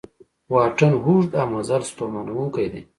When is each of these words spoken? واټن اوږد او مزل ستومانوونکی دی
واټن 0.53 0.91
اوږد 1.05 1.31
او 1.41 1.47
مزل 1.53 1.81
ستومانوونکی 1.91 2.67
دی 2.71 2.81